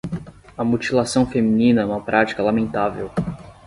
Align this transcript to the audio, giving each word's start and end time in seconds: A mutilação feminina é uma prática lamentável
A 0.57 0.63
mutilação 0.63 1.27
feminina 1.29 1.81
é 1.81 1.85
uma 1.85 2.01
prática 2.01 2.41
lamentável 2.41 3.11